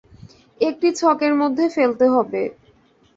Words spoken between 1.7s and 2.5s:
ফেলতে হবে।